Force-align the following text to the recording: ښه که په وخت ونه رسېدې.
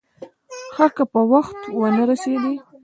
ښه 0.75 0.87
که 0.95 1.03
په 1.11 1.19
وخت 1.31 1.59
ونه 1.79 2.03
رسېدې. 2.11 2.53